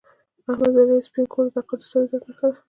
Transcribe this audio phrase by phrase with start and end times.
[0.51, 2.57] احمد وویل سپین کور د تقدس او عزت نښه ده.